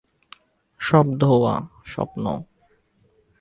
সব 0.79 1.05
ধোঁওয়া, 1.19 1.55
স্বপ্ন। 1.85 2.25